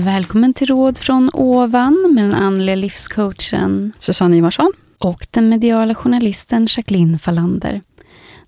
[0.00, 4.72] Välkommen till Råd från ovan med den andliga livscoachen Susanne Ivarsson.
[4.98, 7.80] och den mediala journalisten Jacqueline Fallander.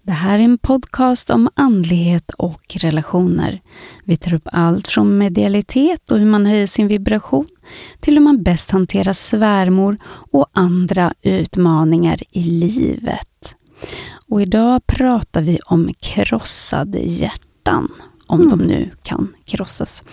[0.03, 3.61] Det här är en podcast om andlighet och relationer.
[4.05, 7.49] Vi tar upp allt från medialitet och hur man höjer sin vibration
[8.01, 13.57] till hur man bäst hanterar svärmor och andra utmaningar i livet.
[14.29, 17.93] Och idag pratar vi om krossade hjärtan
[18.33, 20.05] om de nu kan krossas.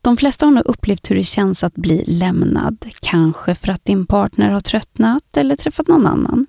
[0.00, 4.06] De flesta har nog upplevt hur det känns att bli lämnad, kanske för att din
[4.06, 6.46] partner har tröttnat eller träffat någon annan.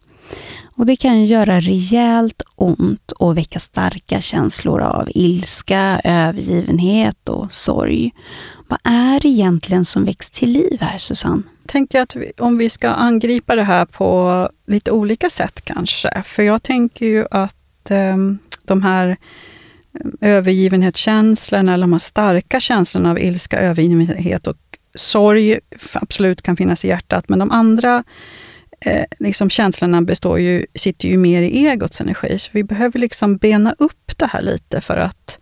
[0.76, 8.12] Och Det kan göra rejält ont och väcka starka känslor av ilska, övergivenhet och sorg.
[8.68, 11.44] Vad är det egentligen som väcks till liv här, Susanne?
[11.66, 16.24] Tänkte jag att vi, om vi ska angripa det här på lite olika sätt kanske.
[16.26, 18.18] För jag tänker ju att eh,
[18.66, 19.18] de här
[20.22, 24.58] övergivenhetskänslorna, eller de här starka känslorna av ilska, övergivenhet och
[24.96, 25.60] sorg
[25.94, 28.04] absolut kan finnas i hjärtat, men de andra
[28.80, 32.40] eh, liksom känslorna består ju, sitter ju mer i egots energi.
[32.40, 35.40] Så vi behöver liksom bena upp det här lite för att,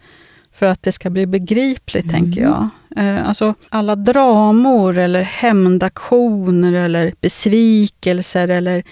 [0.53, 2.15] för att det ska bli begripligt, mm.
[2.15, 2.69] tänker jag.
[2.97, 8.83] Eh, alltså alla dramor eller hämndaktioner eller besvikelser eller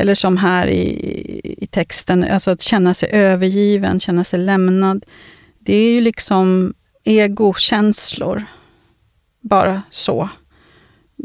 [0.00, 5.06] eller som här i, i texten, alltså att känna sig övergiven, känna sig lämnad.
[5.58, 8.44] Det är ju liksom egokänslor.
[9.40, 10.28] Bara så.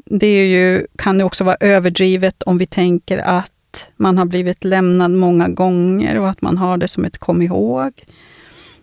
[0.05, 4.63] Det är ju, kan ju också vara överdrivet om vi tänker att man har blivit
[4.63, 7.93] lämnad många gånger och att man har det som ett kom ihåg.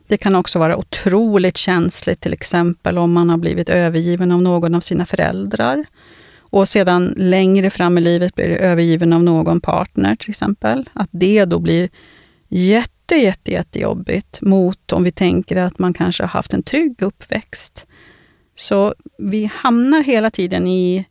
[0.06, 4.74] Det kan också vara otroligt känsligt, till exempel om man har blivit övergiven av någon
[4.74, 5.84] av sina föräldrar
[6.52, 10.88] och sedan längre fram i livet blir övergiven av någon partner till exempel.
[10.92, 11.88] Att det då blir
[12.48, 17.86] jätte, jätte, jättejobbigt mot om vi tänker att man kanske har haft en trygg uppväxt.
[18.54, 21.04] Så vi hamnar hela tiden i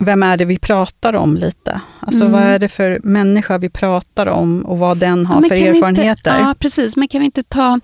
[0.00, 1.80] vem är det vi pratar om lite?
[2.00, 2.32] Alltså mm.
[2.32, 6.10] vad är det för människa vi pratar om och vad den har ja, för erfarenheter?
[6.10, 6.96] Inte, ja, precis.
[6.96, 7.80] Men kan vi inte ta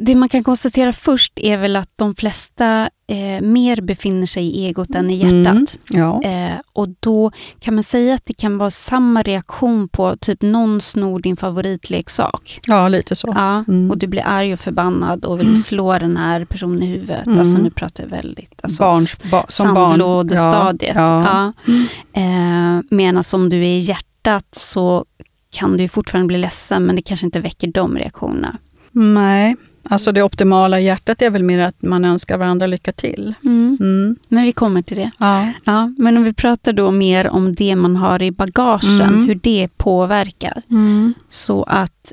[0.00, 4.66] det man kan konstatera först är väl att de flesta eh, mer befinner sig i
[4.66, 5.78] egot än i hjärtat.
[5.90, 6.22] Mm, ja.
[6.22, 7.30] eh, och då
[7.60, 12.60] kan man säga att det kan vara samma reaktion på typ någon snor din favoritleksak.
[12.66, 13.32] Ja, lite så.
[13.36, 13.90] Ja, mm.
[13.90, 15.58] Och du blir arg och förbannad och vill mm.
[15.58, 17.26] slå den här personen i huvudet.
[17.26, 17.38] Mm.
[17.38, 20.96] Alltså nu pratar jag väldigt alltså, Barns, ba, sandlådestadiet.
[20.96, 21.52] Ja, ja.
[21.64, 21.72] ja.
[22.20, 25.04] Eh, Medan om du är i hjärtat så
[25.50, 28.56] kan du fortfarande bli ledsen men det kanske inte väcker de reaktionerna.
[28.94, 29.56] Nej,
[29.88, 33.34] alltså det optimala hjärtat är väl mer att man önskar varandra lycka till.
[33.44, 33.76] Mm.
[33.80, 34.16] Mm.
[34.28, 35.10] Men vi kommer till det.
[35.18, 35.52] Ja.
[35.64, 35.92] ja.
[35.98, 39.28] Men om vi pratar då mer om det man har i bagagen, mm.
[39.28, 40.62] hur det påverkar.
[40.70, 41.14] Mm.
[41.28, 42.12] Så att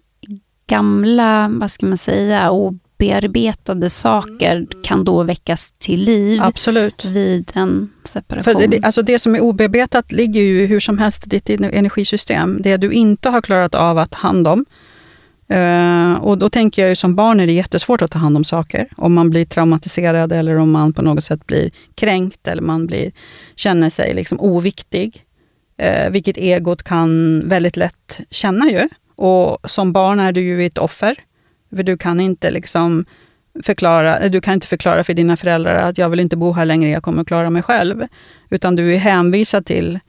[0.67, 7.05] gamla, vad ska man säga, obearbetade saker kan då väckas till liv Absolut.
[7.05, 8.43] vid en separation.
[8.43, 12.61] För det, alltså det som är obearbetat ligger ju hur som helst i ditt energisystem.
[12.61, 14.65] Det du inte har klarat av att hand om,
[15.51, 18.43] Uh, och då tänker jag ju som barn är det jättesvårt att ta hand om
[18.43, 18.87] saker.
[18.97, 23.11] Om man blir traumatiserad eller om man på något sätt blir kränkt eller man blir,
[23.55, 25.25] känner sig liksom oviktig.
[25.83, 28.89] Uh, vilket egot kan väldigt lätt känna ju.
[29.15, 31.15] Och som barn är du ju ett offer.
[31.75, 33.05] För du kan inte liksom
[33.63, 36.89] förklara, du kan inte förklara för dina föräldrar att jag vill inte bo här längre,
[36.89, 38.07] jag kommer att klara mig själv.
[38.49, 39.99] Utan du är hänvisad till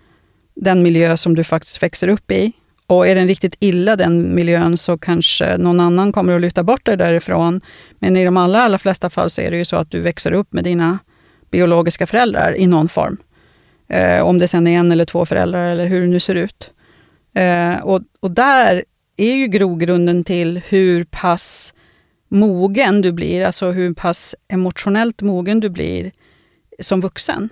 [0.55, 2.53] den miljö som du faktiskt växer upp i
[2.97, 6.87] och är den riktigt illa, den miljön, så kanske någon annan kommer att lyfta bort
[6.87, 7.61] dig därifrån.
[7.99, 10.33] Men i de allra, allra flesta fall så är det ju så att du växer
[10.33, 10.99] upp med dina
[11.51, 13.17] biologiska föräldrar i någon form.
[13.89, 16.71] Eh, om det sen är en eller två föräldrar eller hur det nu ser ut.
[17.35, 18.85] Eh, och, och där
[19.17, 21.75] är ju grogrunden till hur pass
[22.29, 26.11] mogen du blir, alltså hur pass emotionellt mogen du blir
[26.81, 27.49] som vuxen.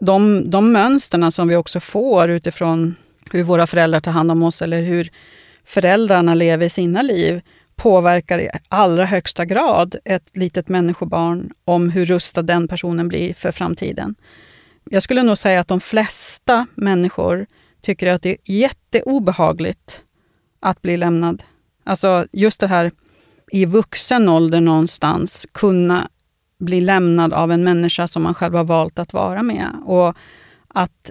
[0.00, 2.94] De, de mönsterna som vi också får utifrån
[3.32, 5.10] hur våra föräldrar tar hand om oss eller hur
[5.64, 7.42] föräldrarna lever sina liv
[7.76, 13.52] påverkar i allra högsta grad ett litet människobarn om hur rustad den personen blir för
[13.52, 14.14] framtiden.
[14.90, 17.46] Jag skulle nog säga att de flesta människor
[17.80, 20.02] tycker att det är jätteobehagligt
[20.60, 21.42] att bli lämnad.
[21.84, 22.90] Alltså just det här
[23.52, 26.08] i vuxen ålder någonstans kunna
[26.58, 29.68] bli lämnad av en människa som man själv har valt att vara med.
[29.84, 30.16] Och
[30.68, 31.10] att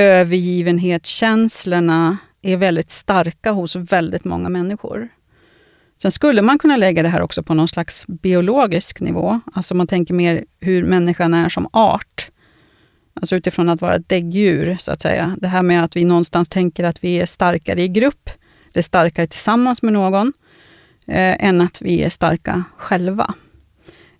[0.00, 5.08] övergivenhetskänslorna är väldigt starka hos väldigt många människor.
[6.02, 9.40] Sen skulle man kunna lägga det här också på någon slags biologisk nivå.
[9.54, 12.30] Alltså man tänker mer hur människan är som art.
[13.14, 15.36] Alltså utifrån att vara ett däggdjur, så att säga.
[15.38, 18.30] Det här med att vi någonstans tänker att vi är starkare i grupp,
[18.72, 20.32] eller starkare tillsammans med någon,
[21.06, 23.34] eh, än att vi är starka själva.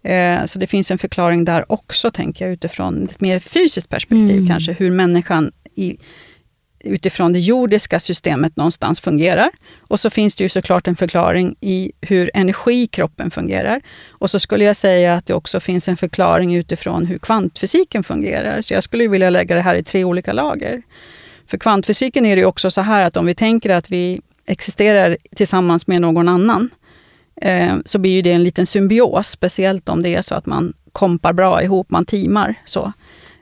[0.03, 4.37] Eh, så det finns en förklaring där också, tänker jag, utifrån ett mer fysiskt perspektiv
[4.37, 4.47] Mm.
[4.47, 5.97] kanske, hur människan i,
[6.81, 9.51] utifrån det jordiska systemet någonstans fungerar.
[9.79, 13.81] Och så finns det ju såklart en förklaring i hur energi i kroppen fungerar.
[14.09, 18.61] Och så skulle jag säga att det också finns en förklaring utifrån hur kvantfysiken fungerar.
[18.61, 20.83] Så jag skulle vilja lägga det här i tre olika lager.
[21.47, 25.17] För kvantfysiken är det ju också så här att om vi tänker att vi existerar
[25.37, 26.71] tillsammans med någon annan,
[27.37, 30.73] eh, så blir ju det en liten symbios, speciellt om det är så att man
[30.93, 32.93] kompar bra ihop, man teamar så.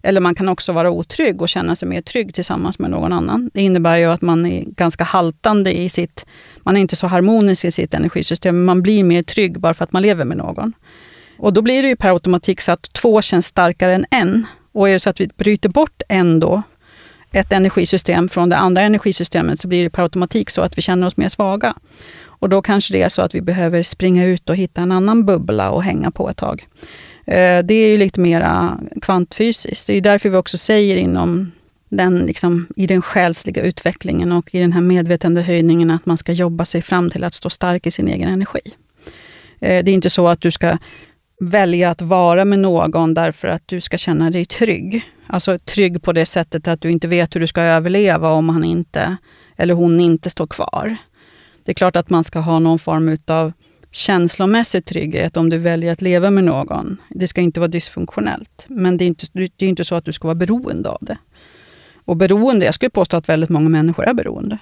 [0.03, 3.51] Eller man kan också vara otrygg och känna sig mer trygg tillsammans med någon annan.
[3.55, 6.27] Det innebär ju att man är ganska haltande i sitt...
[6.63, 9.85] Man är inte så harmonisk i sitt energisystem, men man blir mer trygg bara för
[9.85, 10.73] att man lever med någon.
[11.39, 14.47] Och då blir det ju per automatik så att två känns starkare än en.
[14.73, 16.63] Och är det så att vi bryter bort en då,
[17.33, 21.07] ett energisystem från det andra energisystemet, så blir det per automatik så att vi känner
[21.07, 21.75] oss mer svaga.
[22.41, 25.27] Och då kanske det är så att vi behöver springa ut och hitta en annan
[25.27, 26.67] bubbla och hänga på ett tag.
[27.29, 29.87] Eh, det är ju lite mera kvantfysiskt.
[29.87, 31.53] Det är därför vi också säger inom
[31.89, 36.65] den, liksom, i den själsliga utvecklingen och i den här medvetandehöjningen att man ska jobba
[36.65, 38.61] sig fram till att stå stark i sin egen energi.
[39.61, 40.79] Eh, det är inte så att du ska
[41.41, 45.03] välja att vara med någon därför att du ska känna dig trygg.
[45.27, 48.65] Alltså trygg på det sättet att du inte vet hur du ska överleva om han
[48.65, 49.17] inte
[49.57, 50.97] eller hon inte står kvar.
[51.65, 53.53] Det är klart att man ska ha någon form utav
[53.91, 56.97] känslomässig trygghet om du väljer att leva med någon.
[57.11, 58.67] Det ska inte vara dysfunktionellt.
[58.69, 61.19] Men det är inte, det är inte så att du ska vara beroende av det.
[62.05, 64.59] Och beroende, jag skulle påstå att väldigt många människor är beroende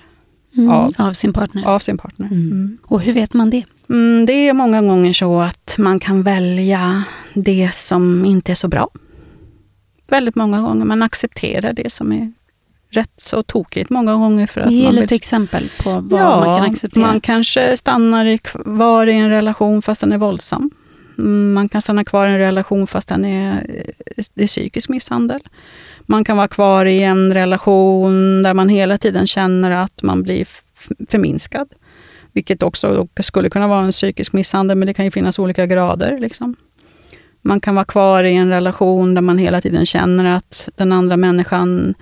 [0.56, 1.64] Mm, Av- av sin partner.
[1.66, 2.26] av sin partner.
[2.26, 2.40] Mm.
[2.52, 2.78] Mm.
[2.86, 3.64] Och hur vet man det?
[3.90, 8.68] Mm, det är många gånger så att man kan välja det som inte är så
[8.68, 8.88] bra.
[10.08, 10.84] Väldigt många gånger.
[10.84, 12.32] Man accepterar det som är
[12.96, 14.46] rätt så tokigt många gånger.
[14.46, 17.06] För att Ge man lite vill- exempel på vad man kan acceptera.
[17.06, 20.70] Man kanske stannar kvar i en relation fast den är våldsam.
[21.18, 23.66] Mm, Man kan stanna kvar i en relation fast den är,
[24.34, 25.40] det är psykisk misshandel.
[26.06, 30.46] Man kan vara kvar i en relation där man hela tiden känner att man blir
[31.10, 31.68] förminskad.
[32.32, 36.18] Vilket också skulle kunna vara en psykisk misshandel, men det kan ju finnas olika grader.
[36.18, 36.56] Liksom.
[37.42, 41.16] Man kan vara kvar i en relation där man hela tiden känner att den andra
[41.16, 41.94] människan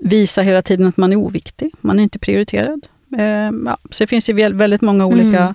[0.00, 1.70] visar hela tiden att man är oviktig.
[1.80, 2.86] Man är inte prioriterad.
[3.18, 5.54] Eh, ja, så det finns ju väl- väldigt många olika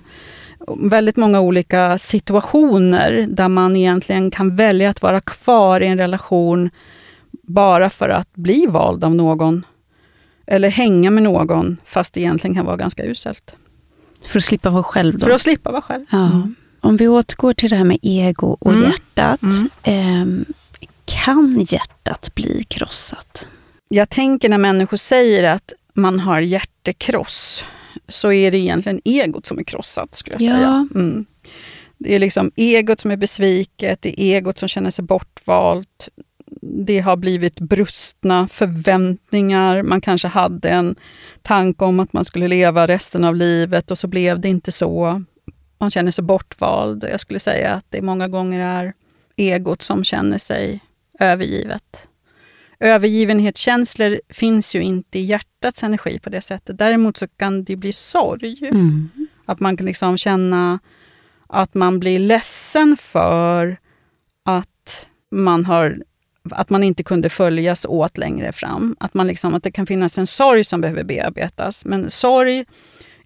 [0.78, 6.70] väldigt många olika situationer där man egentligen kan välja att vara kvar i en relation
[7.42, 9.64] bara för att bli vald av någon.
[10.46, 13.54] Eller hänga med någon, fast det egentligen kan vara ganska uselt.
[14.24, 15.26] För att slippa vara själv då?
[15.26, 16.04] För att slippa vara själv.
[16.10, 16.26] Ja.
[16.26, 16.54] Mm.
[16.80, 18.84] Om vi återgår till det här med ego och Mm.
[18.84, 19.42] hjärtat.
[19.42, 19.68] Mm.
[19.82, 20.44] ehm,
[21.04, 23.48] kan hjärtat bli krossat?
[23.88, 27.64] Jag tänker när människor säger att man har hjärtekross,
[28.08, 30.56] så är det egentligen egot som är krossat, skulle jag Ja.
[30.56, 30.88] säga.
[30.94, 31.26] Mm.
[31.98, 36.08] Det är liksom egot som är besviket, det är egot som känner sig bortvalt.
[36.60, 39.82] Det har blivit brustna förväntningar.
[39.82, 40.96] Man kanske hade en
[41.42, 45.22] tanke om att man skulle leva resten av livet och så blev det inte så.
[45.78, 47.04] Man känner sig bortvald.
[47.04, 48.92] Jag skulle säga att det många gånger är
[49.36, 50.80] egot som känner sig
[51.20, 52.08] övergivet.
[52.80, 56.78] Övergivenhetskänslor finns ju inte i hjärtats energi på det sättet.
[56.78, 58.58] Däremot så kan det bli sorg.
[58.62, 59.08] Mm.
[59.44, 60.78] Att man kan liksom känna
[61.46, 63.76] att man blir ledsen för
[64.44, 66.02] att man, har,
[66.50, 68.96] att man inte kunde följas åt längre fram.
[69.00, 71.84] Att, man liksom, att det kan finnas en sorg som behöver bearbetas.
[71.84, 72.64] Men sorg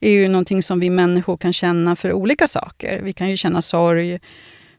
[0.00, 3.00] är ju någonting som vi människor kan känna för olika saker.
[3.02, 4.18] Vi kan ju känna sorg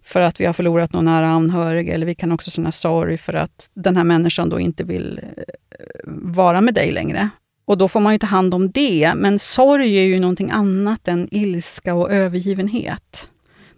[0.03, 3.34] för att vi har förlorat någon nära anhörig eller vi kan också känna sorg för
[3.34, 5.43] att den här människan då inte vill eh,
[6.08, 7.29] vara med dig längre.
[7.65, 9.13] Och då får man ju ta hand om det.
[9.15, 13.29] Men sorg är ju någonting annat än ilska och övergivenhet.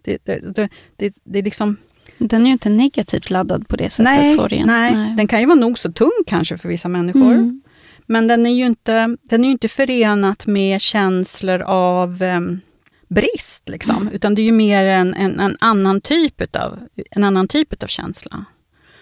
[0.01, 0.55] Det, det,
[0.95, 1.77] det, det, är liksom...
[2.17, 4.67] Den är ju inte negativt laddad på det sättet, Nej, sorgen.
[4.67, 7.31] nej, den kan ju vara nog så tung kanske för vissa människor.
[7.31, 7.61] Mm.
[8.05, 12.61] Men den är ju inte, den är inte förenat med känslor av em,
[13.07, 13.69] brist.
[13.69, 14.01] Liksom.
[14.01, 14.13] Mm.
[14.13, 16.79] Utan det är ju mer en, en, en, annan typ utav,
[17.11, 18.45] en annan typ av känsla.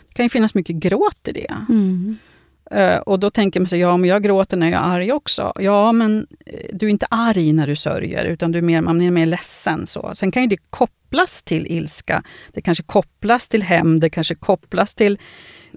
[0.07, 1.55] Det kan ju finnas mycket gråt i det.
[1.69, 2.17] Mm.
[2.71, 5.53] Eh, och då tänker man sig, ja men jag gråter när jag är arg också.
[5.59, 9.01] Ja men eh, du är inte arg när du sörjer, utan du är mer, man
[9.01, 9.87] är mer ledsen.
[9.87, 10.11] Så.
[10.13, 14.93] Sen kan ju det kopplas till ilska, det kanske kopplas till hämnd, det kanske kopplas
[14.93, 15.19] till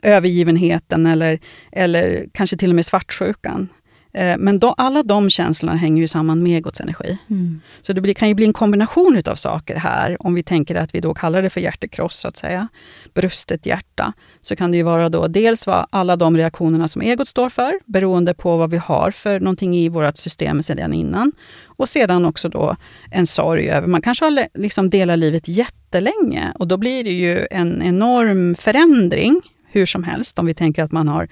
[0.02, 1.38] övergivenheten eller,
[1.72, 3.68] eller kanske till och med svartsjukan.
[4.14, 7.18] Eh, men då, alla de känslorna hänger ju samman med egots energi.
[7.30, 7.60] Mm.
[7.82, 10.26] Så det blir, kan ju bli en kombination av saker här.
[10.26, 12.68] Om vi tänker att vi då kallar det för hjärtekross, så att säga.
[13.14, 14.12] Brustet hjärta.
[14.42, 17.80] Så kan det ju vara då dels vad alla de reaktionerna som egot står för,
[17.84, 21.32] beroende på vad vi har för någonting i vårt system sedan innan.
[21.64, 22.76] Och sedan också då
[23.10, 27.46] en sorg över, man kanske har liksom delat livet jättelänge och då blir det ju
[27.50, 29.40] en enorm förändring,
[29.72, 31.28] hur som helst, om vi tänker att man har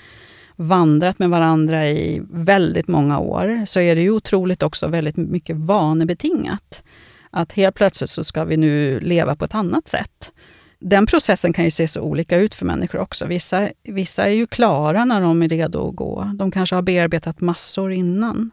[0.56, 5.56] vandrat med varandra i väldigt många år, så är det ju otroligt också väldigt mycket
[5.56, 6.85] vanebetingat.
[7.30, 10.32] Att helt plötsligt så ska vi nu leva på ett annat sätt.
[10.78, 13.26] Den processen kan ju se så olika ut för människor också.
[13.26, 16.32] Vissa, vissa är ju klara när de är redo att gå.
[16.35, 18.50] De kanske har bearbetat massor innan.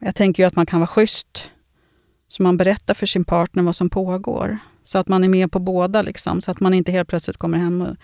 [0.00, 1.50] Jag tänker ju att man kan vara schysst.
[2.28, 4.58] Så man berättar för sin partner vad som pågår.
[4.84, 7.58] Så att man är med på båda, liksom, så att man inte helt plötsligt kommer
[7.58, 7.96] hem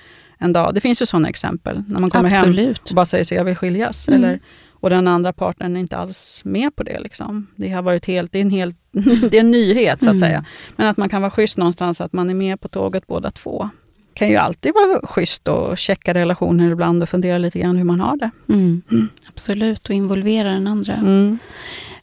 [0.45, 0.75] en dag.
[0.75, 1.83] Det finns ju sådana exempel.
[1.89, 2.79] När man kommer Absolut.
[2.79, 4.09] hem och bara säger så jag vill skiljas.
[4.09, 4.25] Mm.
[4.25, 7.01] Eller, och den andra partnern är inte alls med på det.
[7.01, 7.47] Liksom.
[7.57, 8.77] Det har varit helt, det är en, helt,
[9.31, 10.19] det är en nyhet så att Mm.
[10.19, 10.45] säga.
[10.77, 13.69] Men att man kan vara schysst någonstans, att man är med på tåget båda två.
[14.15, 18.01] Kan ju alltid vara schysst att checka relationer ibland och fundera lite grann hur man
[18.01, 18.31] har det.
[18.49, 18.83] Mm.
[19.29, 20.93] Absolut, och involvera den andra.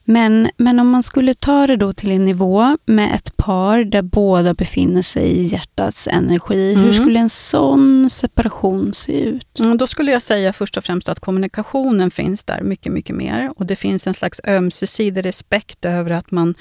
[0.04, 4.02] Men, men om man skulle ta det då till en nivå med ett par där
[4.02, 6.74] båda befinner sig i hjärtats energi.
[6.74, 6.86] Mm.
[6.86, 9.60] Hur skulle en sån separation se ut?
[9.60, 13.54] Mm, Då skulle jag säga först och främst att kommunikationen finns där mycket, mycket mer.
[13.56, 16.56] Och det finns en slags ömsesidig respekt över att man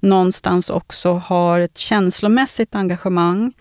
[0.00, 3.52] någonstans också har ett känslomässigt engagemang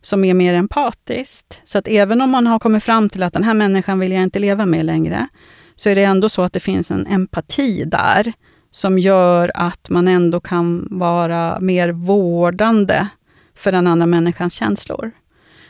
[0.00, 1.60] som är mer empatiskt.
[1.64, 4.22] Så att även om man har kommit fram till att den här människan vill jag
[4.22, 5.28] inte leva med längre,
[5.76, 8.32] så är det ändå så att det finns en empati där
[8.70, 13.08] som gör att man ändå kan vara mer vårdande
[13.54, 15.10] för den andra människans känslor.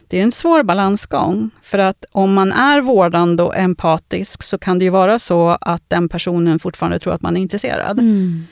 [0.08, 4.78] Det är en svår balansgång, för att om man är vårdande och empatisk så kan
[4.78, 7.98] det ju vara så att den personen fortfarande tror att man är intresserad.
[7.98, 8.46] Mm.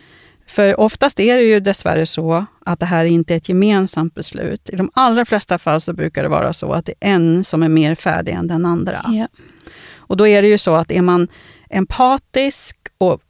[0.46, 4.70] För oftast är det ju dessvärre så att det här inte är ett gemensamt beslut.
[4.70, 7.62] I de allra flesta fall så brukar det vara så att det är en som
[7.62, 9.04] är mer färdig än den andra.
[9.08, 9.28] Ja.
[9.96, 11.28] Och då är det ju så att är man
[11.70, 13.20] empatisk och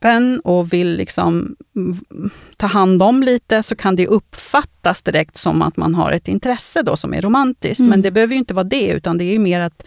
[0.00, 1.56] öppen och vill liksom
[2.56, 6.82] ta hand om lite så kan det uppfattas direkt som att man har ett intresse
[6.82, 7.80] då som är romantiskt.
[7.80, 7.90] Mm.
[7.90, 9.86] Men det behöver ju inte vara det, utan det är mer att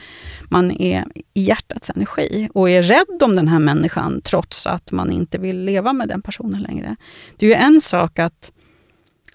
[0.49, 5.11] man är i hjärtats energi och är rädd om den här människan trots att man
[5.11, 6.95] inte vill leva med den personen längre.
[7.37, 8.51] Det är ju en sak att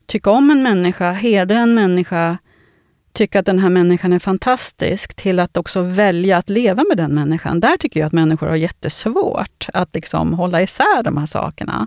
[0.07, 2.39] tycka om en människa, hedra en människa,
[3.19, 7.15] tycka att den här människan är fantastisk, till att också välja att leva med den
[7.15, 7.61] människan.
[7.61, 11.87] Där tycker jag att människor har jättesvårt att liksom hålla isär de här sakerna.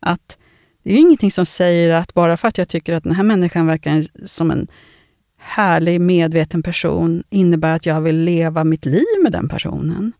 [0.00, 0.38] Att
[0.82, 3.22] det är ju ingenting som säger att bara för att jag tycker att den här
[3.22, 4.66] människan verkar som en
[5.38, 10.12] härlig, medveten person, innebär att jag vill leva mitt liv med den personen.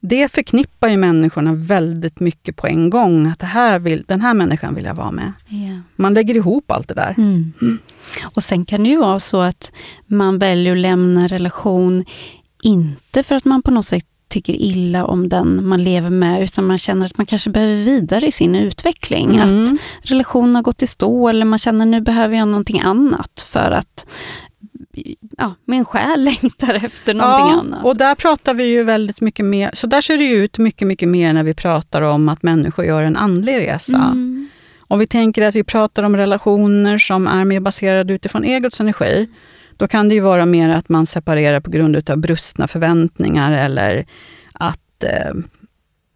[0.00, 3.26] Det förknippar ju människorna väldigt mycket på en gång.
[3.26, 5.32] Att det här vill, den här människan vill jag vara med.
[5.48, 5.80] Ja.
[5.96, 7.14] Man lägger ihop allt det där.
[7.18, 7.52] Mm.
[8.34, 9.72] Och sen kan det ju vara så att
[10.06, 12.04] man väljer att lämna en relation,
[12.62, 16.66] inte för att man på något sätt tycker illa om den man lever med, utan
[16.66, 19.36] man känner att man kanske behöver vidare i sin utveckling.
[19.36, 19.62] Mm.
[19.62, 19.68] Att
[20.02, 24.06] relationen har gått i stå eller man känner nu behöver jag någonting annat för att
[25.38, 27.84] ja, min själ längtar efter någonting ja, annat.
[27.84, 31.08] Och där pratar vi ju väldigt mycket mer, så där ser det ut mycket, mycket
[31.08, 33.96] mer när vi pratar om att människor gör en andlig resa.
[33.96, 34.48] Mm.
[34.88, 39.28] Om vi tänker att vi pratar om relationer som är mer baserade utifrån egots energi,
[39.76, 44.06] då kan det ju vara mer att man separerar på grund av brustna förväntningar eller
[44.52, 45.34] att eh,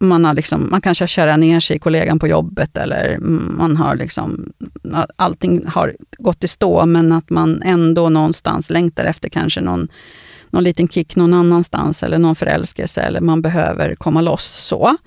[0.01, 3.17] man, har liksom, man kanske har kärat ner sig i kollegan på jobbet eller
[3.57, 4.53] man har liksom,
[5.15, 9.87] allting har gått i stå men att man ändå någonstans längtar efter kanske någon,
[10.49, 14.45] någon liten kick någon annanstans eller någon förälskelse eller man behöver komma loss.
[14.45, 14.97] så.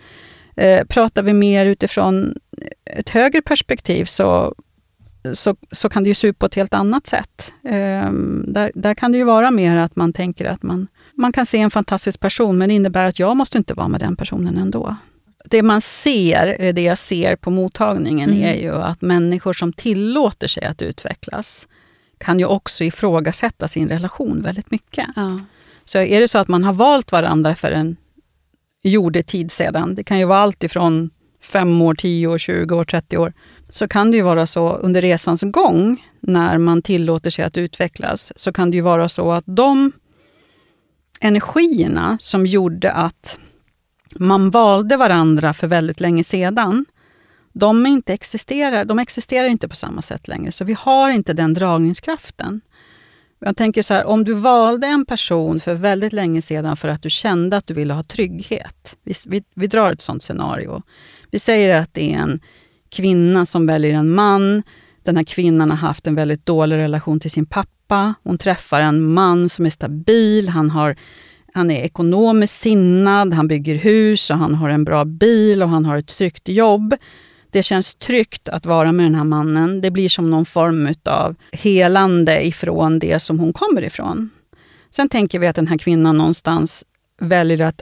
[0.56, 2.34] Eh, pratar vi mer utifrån
[2.98, 4.54] ett högre perspektiv så,
[5.32, 7.52] så, så kan det ju se ut på ett helt annat sätt.
[7.64, 8.10] Eh,
[8.46, 11.58] där, där kan det ju vara mer att man tänker att man, man kan se
[11.58, 14.96] en fantastisk person, men det innebär att jag måste inte vara med den personen ändå.
[15.50, 18.42] Det man ser, eh, det jag ser på mottagningen, Mm.
[18.42, 21.68] är ju att människor som tillåter sig att utvecklas
[22.18, 25.06] kan ju också ifrågasätta sin relation väldigt mycket.
[25.16, 25.40] Ja.
[25.84, 27.96] Så är det så att man har valt varandra för en
[28.82, 31.10] jordetid sedan, det kan ju vara allt ifrån
[31.42, 33.32] fem år, 10 år, 20 år, 30 år,
[33.74, 38.32] så kan det ju vara så under resans gång, när man tillåter sig att utvecklas,
[38.36, 39.92] så kan det ju vara så att de
[41.20, 43.38] energierna som gjorde att
[44.16, 46.86] man valde varandra för väldigt länge sedan,
[47.52, 50.52] de, är inte existerar, de existerar inte på samma sätt längre.
[50.52, 52.60] Så vi har inte den dragningskraften.
[53.38, 57.02] Jag tänker så här, om du valde en person för väldigt länge sedan för att
[57.02, 58.96] du kände att du ville ha trygghet.
[59.02, 60.82] Vi, vi, vi drar ett sånt scenario.
[61.30, 62.40] Vi säger att det är en
[62.96, 64.62] kvinna som väljer en man.
[65.02, 68.14] Den här kvinnan har haft en väldigt dålig relation till sin pappa.
[68.22, 70.96] Hon träffar en man som är stabil, han, har,
[71.54, 75.84] han är ekonomiskt sinnad, han bygger hus och han har en bra bil och han
[75.84, 76.94] har ett tryggt jobb.
[77.50, 79.80] Det känns tryggt att vara med den här mannen.
[79.80, 84.30] Det blir som någon form av helande ifrån det som hon kommer ifrån.
[84.90, 86.84] Sen tänker vi att den här kvinnan någonstans
[87.20, 87.80] väljer att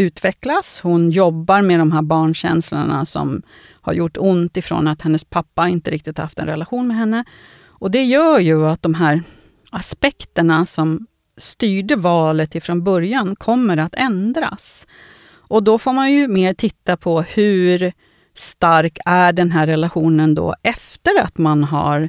[0.00, 0.80] utvecklas.
[0.80, 3.42] Hon jobbar med de här barnkänslorna som
[3.80, 7.24] har gjort ont ifrån att hennes pappa inte riktigt haft en relation med henne.
[7.66, 9.22] Och det gör ju att de här
[9.70, 14.86] aspekterna som styrde valet ifrån början kommer att ändras.
[15.32, 17.92] Och då får man ju mer titta på hur
[18.34, 22.08] stark är den här relationen då efter att man har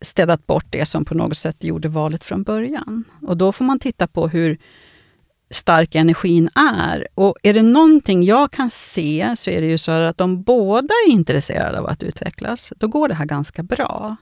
[0.00, 3.04] städat bort det som på något sätt gjorde valet från början.
[3.22, 4.58] Och då får man titta på hur
[5.50, 7.08] stark energin är.
[7.14, 10.94] Och är det någonting jag kan se så är det ju så att om båda
[11.08, 14.16] är intresserade av att utvecklas, då går det här ganska bra.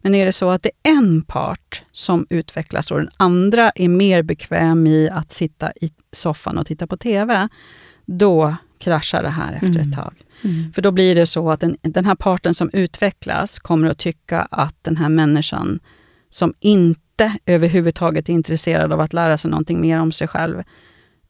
[0.00, 3.88] Men är det så att det är en part som utvecklas och den andra är
[3.88, 7.48] mer bekväm i att sitta i soffan och titta på TV,
[8.06, 9.80] då kraschar det här efter mm.
[9.80, 10.14] ett tag.
[10.42, 10.72] Mm.
[10.72, 14.40] För då blir det så att den, den här parten som utvecklas kommer att tycka
[14.40, 15.80] att den här människan
[16.30, 17.07] som inte
[17.46, 20.62] överhuvudtaget är intresserad av att lära sig någonting mer om sig själv,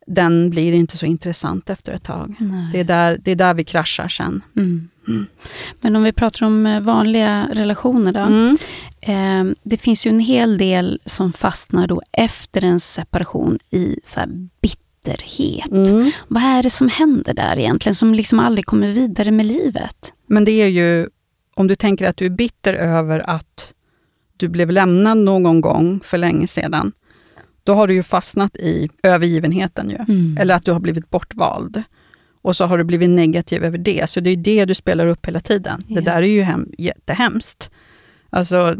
[0.06, 2.34] den blir inte så intressant efter ett tag.
[2.72, 4.42] Det är, där, det är där vi kraschar sen.
[4.56, 4.88] Mm.
[5.08, 5.26] Mm.
[5.80, 8.20] Men om vi pratar om eh, vanliga relationer då.
[8.20, 8.56] Mm.
[9.00, 14.20] Eh, det finns ju en hel del som fastnar då efter en separation i så
[14.62, 15.70] bitterhet.
[15.70, 16.10] Mm.
[16.28, 20.12] Vad är det som händer där egentligen, som liksom aldrig kommer vidare med livet?
[20.26, 21.08] Men det är ju,
[21.54, 23.74] om du tänker att du är bitter över att
[24.38, 26.92] du blev lämnad någon gång för länge sedan,
[27.64, 29.90] då har du ju fastnat i övergivenheten.
[29.90, 29.96] Ju.
[29.96, 30.38] Mm.
[30.40, 31.82] Eller att du har blivit bortvald.
[32.42, 34.10] Och så har du blivit negativ över det.
[34.10, 35.82] Så det är det du spelar upp hela tiden.
[35.88, 35.94] Yeah.
[35.94, 37.70] Det där är ju hem, jättehemskt.
[38.30, 38.76] Alltså,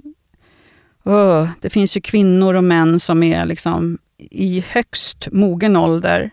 [1.05, 6.31] oh, det finns ju kvinnor och män som är liksom i högst mogen ålder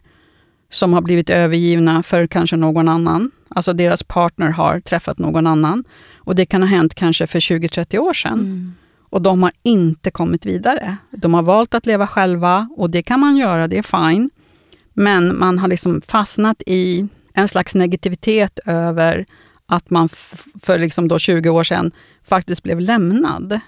[0.70, 3.31] som har blivit övergivna för kanske någon annan.
[3.50, 5.83] Alltså deras partner har träffat någon annan.
[6.16, 8.40] Och det kan ha hänt kanske för 20-30 år sedan.
[8.40, 8.74] Mm.
[9.16, 10.98] Och de har inte kommit vidare.
[11.12, 14.30] De har valt att leva själva och det kan man göra, det är fine.
[14.94, 19.25] Men man har liksom fastnat i en slags negativitet över
[19.66, 20.10] att man
[20.62, 21.92] för liksom då 20 år sedan
[22.24, 23.60] faktiskt blev lämnad.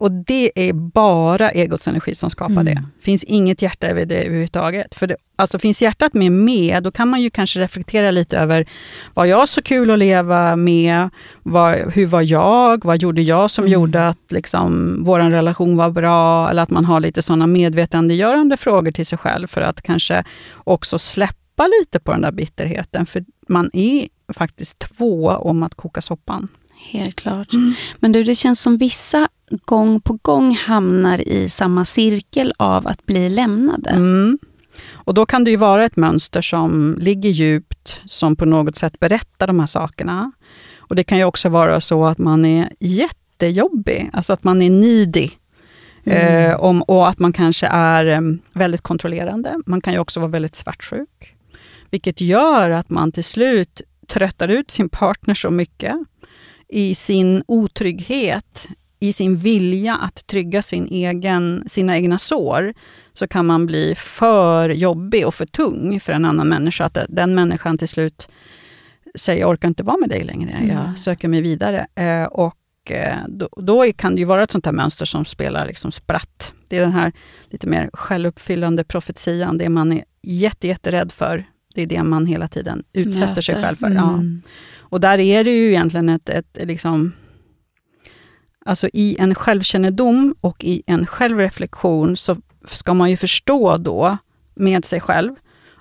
[0.00, 2.64] Och det är bara egots energi som skapar mm.
[2.64, 2.82] det.
[3.00, 4.94] finns inget hjärta över det överhuvudtaget.
[4.94, 8.66] För det, alltså finns hjärtat med med, då kan man ju kanske reflektera lite över,
[9.14, 11.10] var jag så kul att leva med?
[11.42, 12.84] Var, hur var jag?
[12.84, 13.72] Vad gjorde jag som mm.
[13.72, 16.50] gjorde att liksom, vår relation var bra?
[16.50, 20.98] Eller att man har lite sådana medvetandegörande frågor till sig själv, för att kanske också
[20.98, 23.06] släppa lite på den där bitterheten.
[23.06, 26.48] För man är faktiskt två om att koka soppan.
[26.88, 27.52] Helt klart.
[27.52, 27.74] Mm.
[27.98, 29.28] Men du, det känns som vissa
[29.64, 33.90] gång på gång hamnar i samma cirkel av att bli lämnade.
[33.90, 34.38] Mm.
[34.92, 39.00] Och då kan det ju vara ett mönster som ligger djupt, som på något sätt
[39.00, 40.32] berättar de här sakerna.
[40.78, 44.70] Och det kan ju också vara så att man är jättejobbig, alltså att man är
[44.70, 45.30] needy.
[46.04, 46.50] Mm.
[46.50, 48.20] Eh, om, och att man kanske är eh,
[48.52, 49.54] väldigt kontrollerande.
[49.66, 51.34] Man kan ju också vara väldigt svartsjuk.
[51.90, 55.96] Vilket gör att man till slut tröttar ut sin partner så mycket
[56.72, 58.68] i sin otrygghet,
[59.00, 62.74] i sin vilja att trygga sin egen, sina egna sår,
[63.12, 66.84] så kan man bli för jobbig och för tung för en annan människa.
[66.84, 68.28] Att den människan till slut
[69.14, 70.96] säger, jag orkar inte vara med dig längre, jag mm.
[70.96, 71.86] söker mig vidare.
[71.94, 75.66] Eh, och eh, då, då, kan det ju vara ett sånt här mönster som spelar
[75.66, 76.54] liksom spratt.
[76.68, 77.12] Det är den här
[77.50, 81.44] lite mer självuppfyllande profetian, det man är jätte, jätterädd för.
[81.74, 83.42] Det är det man hela tiden utsätter Möter.
[83.42, 83.86] sig själv för.
[83.86, 83.96] Mm.
[83.96, 84.50] Ja.
[84.90, 87.12] Och där är det ju egentligen ett, ett liksom,
[88.64, 94.18] Alltså i en självkännedom och i en självreflektion så ska man ju förstå då
[94.54, 95.34] med sig själv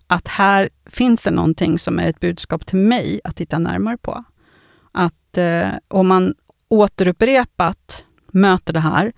[0.08, 4.24] att här finns det någonting som är ett budskap till mig att titta närmare på.
[4.91, 6.34] Att eh, om man
[6.67, 9.12] återupprepat möter det här,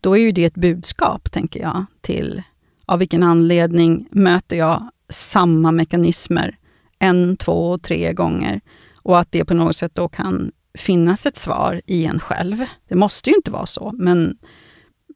[0.00, 2.42] då är ju det ett budskap, tänker jag, till
[2.86, 6.58] av vilken anledning möter jag samma mekanismer
[6.98, 8.60] en, två, tre gånger
[9.06, 12.64] och att det på något sätt då kan finnas ett svar i en själv.
[12.88, 14.38] Det måste ju inte vara så, men,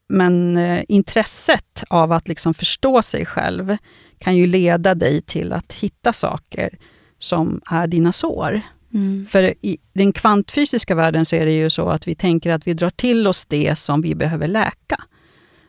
[0.09, 3.76] men eh, intresset av att liksom förstå sig själv
[4.18, 6.79] kan ju leda dig till att hitta saker
[7.18, 8.61] som är dina sår.
[8.94, 9.26] Mm.
[9.26, 12.74] För i den kvantfysiska världen så är det ju så att vi tänker att vi
[12.74, 14.96] drar till oss det som vi behöver läka.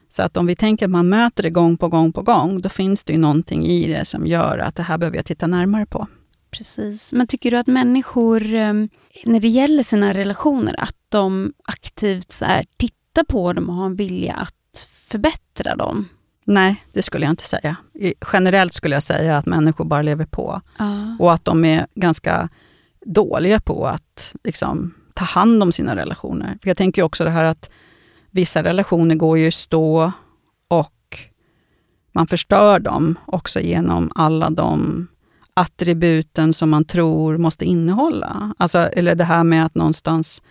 [0.09, 2.69] Så att om vi tänker att man möter det gång på gång på gång, då
[2.69, 5.85] finns det ju någonting i det som gör att det här behöver jag titta närmare
[5.85, 6.07] på.
[6.51, 7.13] Precis.
[7.13, 8.73] Men tycker du att människor, eh,
[9.25, 13.85] när det gäller sina relationer, att de aktivt så här, tittar på dem och har
[13.85, 16.07] en vilja att förbättra dem?
[16.45, 17.75] Nej, det skulle jag inte säga.
[18.33, 20.61] Generellt skulle jag säga att människor bara lever på.
[20.77, 21.17] Ja.
[21.19, 22.49] Och att de är ganska
[23.05, 26.57] dåliga på att liksom, ta hand om sina relationer.
[26.61, 27.69] För jag tänker också det här att
[28.29, 30.11] vissa relationer går ju i stå
[30.67, 31.17] och
[32.11, 35.07] man förstör dem också genom alla de
[35.53, 38.53] attributen som man tror måste innehålla.
[38.57, 40.41] Alltså, eller det här med att någonstans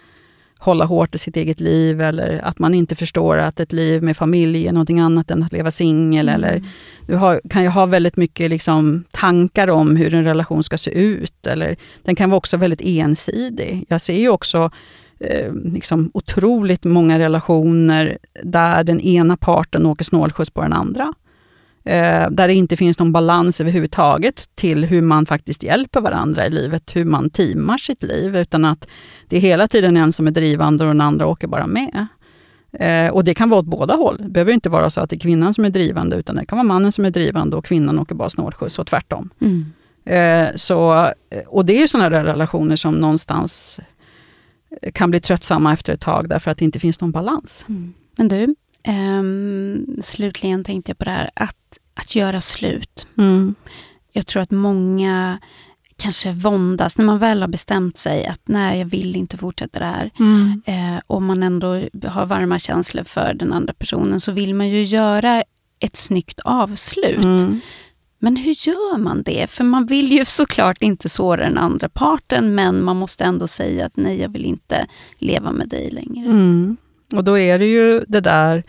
[0.61, 4.17] hålla hårt i sitt eget liv eller att man inte förstår att ett liv med
[4.17, 6.29] familj är någonting annat än att leva singel.
[6.29, 6.35] Mm.
[6.35, 6.63] Eller
[7.07, 10.91] du har, kan ju ha väldigt mycket liksom tankar om hur en relation ska se
[10.91, 11.47] ut.
[11.47, 13.85] Eller den kan vara också väldigt ensidig.
[13.89, 14.71] Jag ser ju också
[15.21, 21.15] eh, liksom otroligt många relationer där den ena parten åker snålskjuts på den andra.
[21.85, 26.51] Eh, där det inte finns någon balans överhuvudtaget till hur man faktiskt hjälper varandra i
[26.51, 28.89] livet, hur man teamar sitt liv, utan att
[29.29, 32.07] det är hela tiden en som är drivande och den andra åker bara med.
[32.73, 34.17] Eh, och det kan vara åt båda håll.
[34.19, 36.59] Det behöver inte vara så att det är kvinnan som är drivande, utan det kan
[36.59, 39.31] vara mannen som är drivande och kvinnan åker bara snålskjuts och tvärtom.
[39.41, 39.73] Mm.
[40.05, 41.11] Eh, så,
[41.47, 43.81] och det är sådana relationer som någonstans
[44.95, 47.65] kan bli tröttsamma efter ett tag, därför att det inte finns någon balans.
[47.69, 47.95] Mm.
[48.17, 48.55] Men du,
[48.89, 53.07] Um, slutligen tänkte jag på det här att, att göra slut.
[53.19, 53.55] Mm.
[54.13, 55.39] Jag tror att många
[55.97, 59.85] kanske våndas när man väl har bestämt sig att nej, jag vill inte fortsätta det
[59.85, 60.11] här.
[60.19, 60.63] Mm.
[60.67, 64.83] Eh, och man ändå har varma känslor för den andra personen så vill man ju
[64.83, 65.45] göra
[65.79, 67.25] ett snyggt avslut.
[67.25, 67.61] Mm.
[68.19, 69.51] Men hur gör man det?
[69.51, 73.87] För man vill ju såklart inte såra den andra parten men man måste ändå säga
[73.87, 74.87] att nej, jag vill inte
[75.19, 76.31] leva med dig längre.
[76.31, 76.77] Mm.
[77.17, 78.65] Och då är det ju det där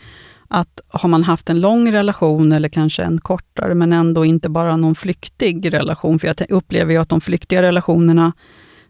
[0.48, 4.76] att har man haft en lång relation eller kanske en kortare, men ändå inte bara
[4.76, 8.32] någon flyktig relation, för jag upplever ju att de flyktiga relationerna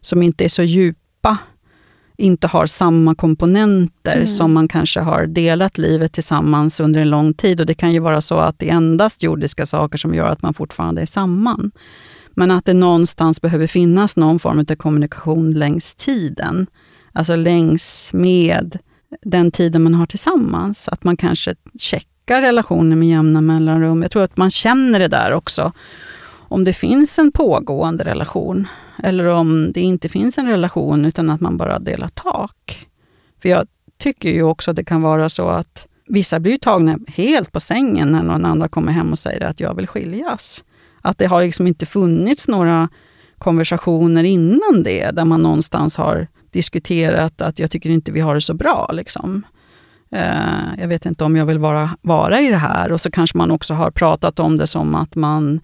[0.01, 1.37] som inte är så djupa,
[2.17, 4.27] inte har samma komponenter mm.
[4.27, 7.59] som man kanske har delat livet tillsammans under en lång tid.
[7.59, 10.41] Och Det kan ju vara så att det är endast jordiska saker som gör att
[10.41, 11.71] man fortfarande är samman.
[12.35, 16.67] Men att det någonstans behöver finnas någon form av kommunikation längs tiden.
[17.13, 18.77] Alltså längs med
[19.21, 20.87] den tiden man har tillsammans.
[20.87, 24.01] Att man kanske checkar relationer med jämna mellanrum.
[24.01, 25.71] Jag tror att man känner det där också.
[26.31, 28.67] Om det finns en pågående relation
[29.03, 32.87] eller om det inte finns en relation utan att man bara delar tak.
[33.41, 37.51] För jag tycker ju också att det kan vara så att vissa blir tagna helt
[37.51, 40.63] på sängen när någon annan kommer hem och säger att jag vill skiljas.
[41.01, 42.89] Att det har liksom inte funnits några
[43.37, 48.41] konversationer innan det, där man någonstans har diskuterat att jag tycker inte vi har det
[48.41, 48.89] så bra.
[48.93, 49.43] Liksom.
[50.11, 52.91] Eh, jag vet inte om jag vill vara, vara i det här.
[52.91, 55.59] Och så kanske man också har pratat om det som att man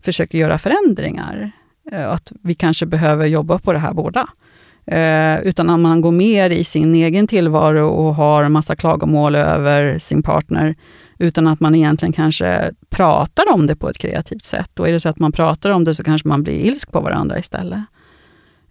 [0.00, 1.52] försöker göra förändringar.
[1.92, 4.28] Eh, att vi kanske behöver jobba på det här båda.
[4.86, 9.34] Eh, utan att man går mer i sin egen tillvaro och har en massa klagomål
[9.34, 10.74] över sin partner,
[11.18, 14.80] utan att man egentligen kanske pratar om det på ett kreativt sätt.
[14.80, 17.00] Och är det så att man pratar om det så kanske man blir ilsk på
[17.00, 17.80] varandra istället.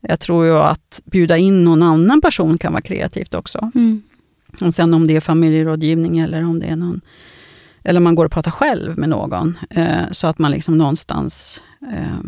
[0.09, 3.71] Jag tror ju att bjuda in någon annan person kan vara kreativt också.
[3.75, 4.01] Mm.
[4.61, 7.01] Och sen om det är familjerådgivning eller om det är någon
[7.87, 12.19] eller man går och pratar själv med någon, eh, så att man liksom någonstans eh,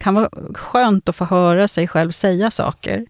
[0.00, 3.06] kan vara skönt att få höra sig själv säga saker.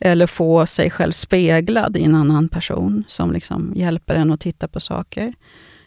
[0.00, 4.68] Eller få sig själv speglad i en annan person som liksom hjälper en att titta
[4.68, 5.34] på saker.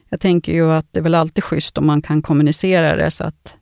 [0.09, 3.23] Jag tänker ju att det är väl alltid schysst om man kan kommunicera det så
[3.23, 3.55] att,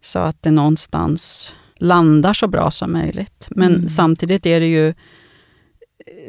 [0.00, 3.48] så att det någonstans landar så bra som möjligt.
[3.50, 3.88] Men mm.
[3.88, 4.94] samtidigt är det ju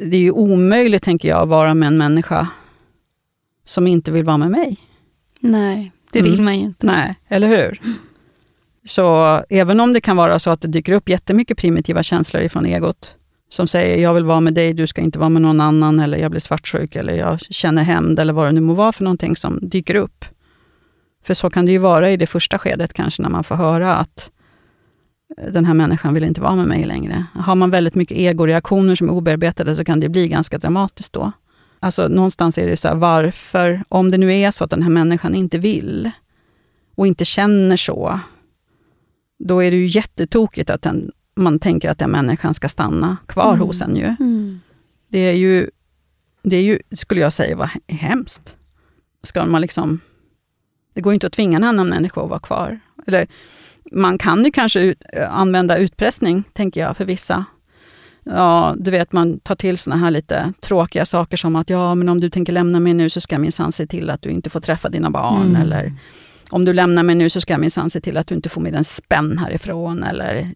[0.00, 2.48] det är ju omöjligt, tänker jag, att vara med en människa
[3.64, 4.76] som inte vill vara med mig.
[5.40, 6.44] Nej, det vill mm.
[6.44, 6.86] man ju inte.
[6.86, 7.80] Nej, eller hur?
[8.84, 12.66] Så även om det kan vara så att det dyker upp jättemycket primitiva känslor ifrån
[12.66, 13.14] egot,
[13.48, 16.18] som säger jag vill vara med dig, du ska inte vara med någon annan, eller
[16.18, 19.36] jag blir svartsjuk, eller jag känner hämnd, eller vad det nu må vara för någonting
[19.36, 20.24] som dyker upp.
[21.24, 23.96] För så kan det ju vara i det första skedet kanske, när man får höra
[23.96, 24.30] att
[25.36, 27.24] den här människan vill inte vara med mig längre.
[27.34, 31.32] Har man väldigt mycket egoreaktioner som är obearbetade så kan det bli ganska dramatiskt då.
[31.80, 34.90] Alltså någonstans är det så här, varför, om det nu är så att den här
[34.90, 36.10] människan inte vill
[36.94, 38.20] och inte känner så,
[39.38, 43.54] då är det ju jättetokigt att den, man tänker att den människan ska stanna kvar
[43.54, 43.66] mm.
[43.66, 43.96] hos en.
[43.96, 44.04] Ju.
[44.20, 44.60] Mm.
[45.08, 45.70] Det är ju,
[46.42, 48.56] det är ju, skulle jag säga, var hemskt.
[49.22, 50.00] Ska man liksom,
[50.94, 52.80] det går inte att tvinga en annan människa att vara kvar.
[53.06, 53.26] Eller,
[53.92, 57.44] man kan ju kanske ut, använda utpressning, tänker jag, för vissa.
[58.24, 62.08] Ja, du vet man tar till såna här lite tråkiga saker som att ja, men
[62.08, 64.50] om du tänker lämna mig nu så ska jag minsann se till att du inte
[64.50, 65.46] får träffa dina barn.
[65.46, 65.62] Mm.
[65.62, 65.92] Eller
[66.50, 68.60] om du lämnar mig nu så ska jag minsann se till att du inte får
[68.60, 70.02] med en spänn härifrån.
[70.02, 70.54] Eller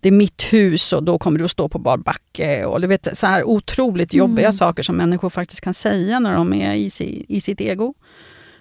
[0.00, 2.64] det är mitt hus och då kommer du att stå på bar backe.
[2.64, 4.52] Och du vet, så här otroligt jobbiga Mm.
[4.52, 7.94] saker som människor faktiskt kan säga när de är i, si, i sitt ego.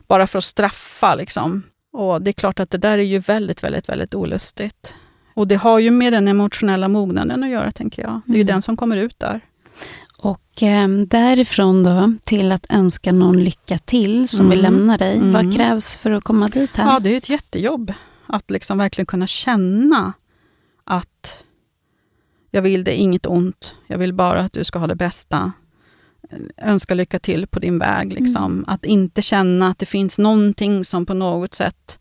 [0.08, 1.16] Bara för att straffa.
[1.16, 1.64] Liksom.
[1.94, 4.96] Och Det är klart att det där är ju väldigt, väldigt, väldigt olustigt.
[5.34, 8.22] Och det har ju med den emotionella mognaden att göra, tänker jag.
[8.26, 8.48] Det är ju Mm.
[8.54, 9.42] den som kommer ut där.
[10.18, 14.74] Och eh, därifrån då till att önska någon lycka till som vill Mm.
[14.74, 15.18] lämna dig.
[15.18, 15.32] Mm.
[15.32, 16.94] Vad krävs för att komma dit här?
[16.94, 17.94] Ja, det är ett jättejobb.
[18.26, 20.14] Att liksom verkligen kunna känna
[20.84, 21.44] att
[22.52, 23.76] jag vill dig inget ont.
[23.88, 25.52] Jag vill bara att du ska ha det bästa.
[26.58, 28.14] Önska lycka till på din väg.
[28.14, 28.52] Liksom.
[28.52, 28.66] Mm.
[28.68, 32.00] Att inte känna att det finns någonting som på något sätt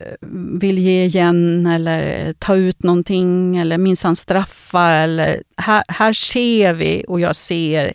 [0.00, 0.28] eh,
[0.60, 4.88] vill ge igen eller ta ut någonting eller minsann straffa.
[4.88, 7.92] Eller, här, här ser vi, och jag ser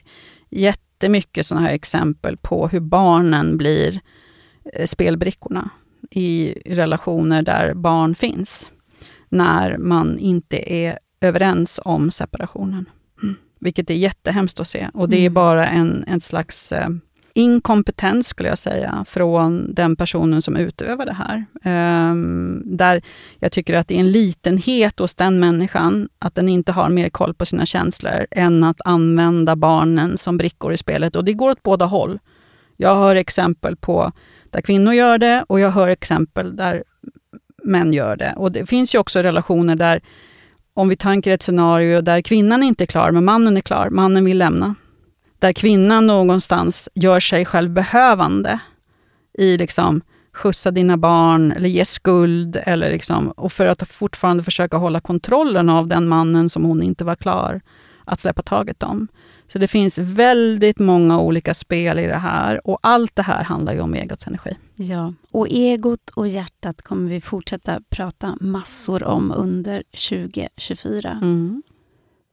[0.50, 4.00] jättemycket sådana här exempel på hur barnen blir
[4.74, 5.70] eh, spelbrickorna
[6.12, 8.70] i relationer där barn finns.
[9.30, 12.86] När man inte är överens om separationen.
[13.60, 14.88] Vilket är jättehemskt att se.
[14.94, 15.34] Och det är Mm.
[15.34, 16.90] bara en, en slags eh,
[17.34, 21.46] inkompetens, skulle jag säga, från den personen som utövar det här.
[21.64, 23.02] Ehm, där
[23.40, 27.10] jag tycker att det är en litenhet hos den människan, att den inte har mer
[27.10, 31.16] koll på sina känslor, än att använda barnen som brickor i spelet.
[31.16, 32.20] Och det går åt båda håll.
[32.78, 34.12] Jag hör exempel på
[34.50, 36.84] där kvinnor gör det och jag hör exempel där
[37.64, 38.34] män gör det.
[38.38, 40.02] Och det finns ju också relationer där,
[40.78, 44.26] om vi tänker ett scenario där kvinnan inte är klar, men mannen är klar, mannen
[44.26, 44.76] vill lämna.
[45.40, 48.60] Där kvinnan någonstans gör sig själv behövande
[49.38, 50.02] i liksom
[50.34, 52.58] skjutsa dina barn eller ge skuld.
[52.64, 57.04] Eller liksom, och för att fortfarande försöka hålla kontrollen av den mannen som hon inte
[57.04, 57.62] var klar
[58.06, 59.08] att släppa taget om.
[59.48, 63.74] Så det finns väldigt många olika spel i det här och allt det här handlar
[63.74, 64.58] ju om egots energi.
[64.76, 71.20] Ja, och egot och hjärtat kommer vi fortsätta prata massor om under 2024.
[71.22, 71.64] Mm.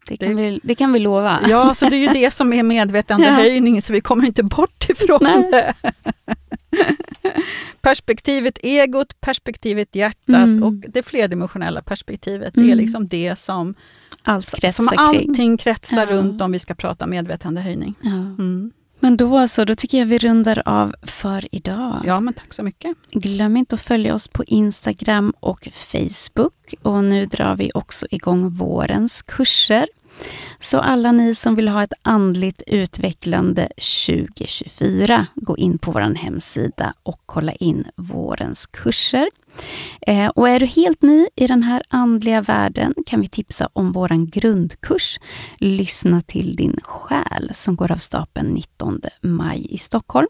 [0.09, 1.41] Det, kan vi, det kan vi lova.
[1.49, 5.19] Ja, så det är ju det som är medvetandehöjning, så vi kommer inte bort ifrån
[5.23, 5.51] Nej.
[5.51, 5.75] det.
[7.81, 10.63] Perspektivet egot, perspektivet hjärtat Mm.
[10.63, 12.55] och det flerdimensionella perspektivet.
[12.55, 12.79] Det är Mm.
[12.79, 13.75] liksom det som,
[14.23, 14.99] Allt som kretsar kring.
[15.29, 16.17] allting kretsar Ja.
[16.17, 17.95] runt om vi ska prata medvetandehöjning.
[18.01, 18.11] Ja.
[18.11, 18.73] Mm.
[19.05, 22.03] Men då så, då tycker jag vi rundar av för idag.
[22.05, 22.97] Ja, men tack så mycket.
[23.11, 26.75] Glöm inte att följa oss på Instagram och Facebook.
[26.83, 29.87] Och nu drar vi också igång vårens kurser.
[30.59, 33.69] Så alla ni som vill ha ett andligt utvecklande
[34.07, 39.29] 2024, gå in på vår hemsida och kolla in vårens kurser.
[40.07, 43.93] Eh, och är du helt ny i den här andliga världen kan vi tipsa om
[43.93, 45.19] vår grundkurs
[45.59, 50.29] Lyssna till din själ som går av stapeln 19 maj i Stockholm.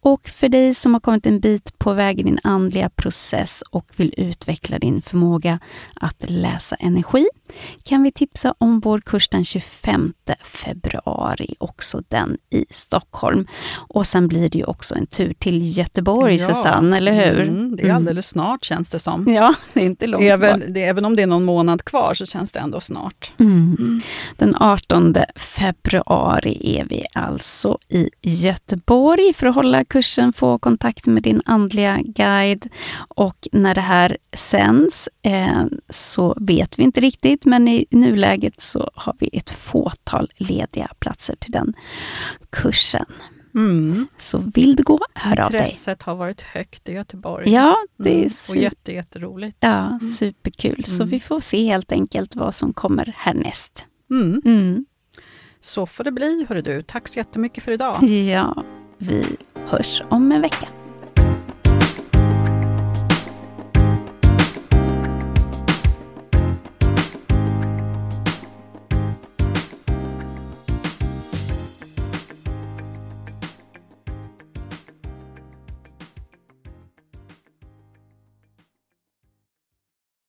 [0.00, 3.86] Och för dig som har kommit en bit på väg i din andliga process och
[3.96, 5.58] vill utveckla din förmåga
[5.94, 7.26] att läsa energi
[7.82, 10.12] kan vi tipsa om vår kurs den 25
[10.44, 13.46] februari, också den i Stockholm.
[13.88, 16.48] Och sen blir det ju också en tur till Göteborg, Ja.
[16.54, 17.40] Susanne, eller hur?
[17.48, 17.96] Mm, det är Mm.
[17.96, 19.34] alldeles snart känns det som.
[19.34, 20.24] Ja, det är inte långt.
[20.24, 23.32] Även, det, även om det är någon månad kvar så känns det ändå snart.
[23.38, 24.00] Mm.
[24.36, 31.22] Den 18 februari är vi alltså i Göteborg för att hålla kursen, få kontakt med
[31.22, 32.68] din andliga guide.
[33.08, 38.90] Och när det här sänds eh, så vet vi inte riktigt, men i nuläget så
[38.94, 41.74] har vi ett fåtal lediga platser till den
[42.50, 43.06] kursen.
[43.54, 44.06] Mm.
[44.18, 45.60] Så vill du gå, hör av dig.
[45.60, 47.50] Intresset har varit högt i Göteborg.
[47.52, 48.26] Ja, det är Mm.
[48.26, 49.56] Och super, jätte, jätteroligt.
[49.60, 50.84] ja, superkul.
[50.84, 51.08] Så Mm.
[51.10, 53.86] vi får se helt enkelt vad som kommer härnäst.
[54.10, 54.42] Mm.
[54.44, 54.84] Mm.
[55.60, 56.82] Så får det bli, hörru du.
[56.82, 58.02] Tack så jättemycket för idag.
[58.04, 58.64] Ja,
[58.98, 59.24] vi
[59.66, 60.68] hörs om en vecka.